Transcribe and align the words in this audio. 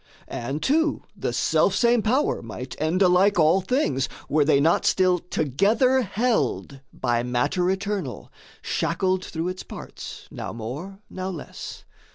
And, 0.27 0.63
too, 0.63 1.03
the 1.15 1.31
selfsame 1.31 2.01
power 2.01 2.41
might 2.41 2.75
end 2.81 3.03
alike 3.03 3.37
All 3.37 3.61
things, 3.61 4.09
were 4.27 4.43
they 4.43 4.59
not 4.59 4.83
still 4.83 5.19
together 5.19 6.01
held 6.01 6.79
By 6.91 7.21
matter 7.21 7.69
eternal, 7.69 8.31
shackled 8.63 9.23
through 9.23 9.49
its 9.49 9.61
parts, 9.61 10.27
Now 10.31 10.53
more, 10.53 11.01
now 11.07 11.29
less. 11.29 11.83